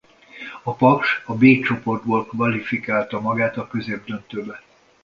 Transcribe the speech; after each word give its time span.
A 0.63 0.73
Paks 0.75 1.21
a 1.25 1.35
B 1.35 1.59
csoportból 1.63 2.25
kvalifikálta 2.25 3.21
magát 3.21 3.57
a 3.57 3.67
középdöntőbe. 3.67 4.61